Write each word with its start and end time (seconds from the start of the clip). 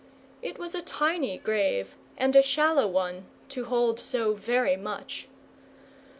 It 0.41 0.57
was 0.57 0.73
a 0.73 0.81
tiny 0.81 1.37
grave 1.37 1.95
and 2.17 2.35
a 2.35 2.41
shallow 2.41 2.87
one, 2.87 3.27
to 3.49 3.65
hold 3.65 3.99
so 3.99 4.33
very 4.33 4.75
much. 4.75 5.27